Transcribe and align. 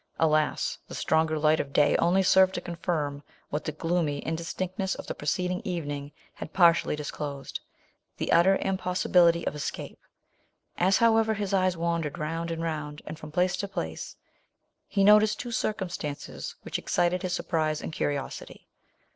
Alas! 0.17 0.79
the 0.87 0.95
stronger 0.95 1.37
light 1.37 1.59
of 1.59 1.73
day 1.73 1.95
only 1.97 2.23
served 2.23 2.55
to 2.55 2.59
confirm 2.59 3.21
what 3.51 3.65
the 3.65 3.71
gloomy 3.71 4.19
indis 4.21 4.51
tinctness 4.57 4.95
of 4.95 5.05
the 5.05 5.13
preceding 5.13 5.61
evening 5.63 6.11
had 6.33 6.53
partially 6.53 6.95
disclosed, 6.95 7.59
the 8.17 8.31
utter 8.31 8.55
im 8.55 8.77
possibility 8.77 9.45
of 9.45 9.53
escape. 9.53 9.99
As, 10.75 10.97
however, 10.97 11.35
his 11.35 11.53
eyes 11.53 11.77
wandered 11.77 12.17
round 12.17 12.49
and 12.49 12.63
round, 12.63 13.03
and 13.05 13.19
from 13.19 13.31
place 13.31 13.55
to 13.57 13.67
place, 13.67 14.15
he 14.87 15.03
noticed 15.03 15.39
two 15.39 15.51
circumstances 15.51 16.55
which 16.63 16.79
excited 16.79 17.21
his 17.21 17.33
surprise 17.33 17.79
and 17.79 17.93
curiosity. 17.93 18.67